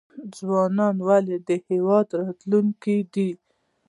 ځوانان 0.37 0.95
ولې 1.07 1.37
د 1.47 1.49
هیواد 1.69 2.07
راتلونکی 2.19 2.97
دی؟ 3.13 3.29